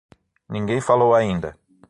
Ninguém 0.49 0.81
falou 0.81 1.13
ainda. 1.13 1.55